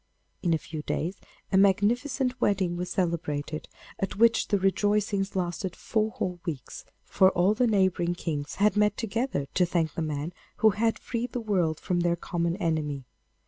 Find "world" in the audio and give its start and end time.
11.39-11.79